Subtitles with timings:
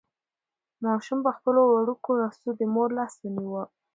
[0.83, 3.61] ماشوم په خپلو وړوکو لاسو د مور لاس ونیو.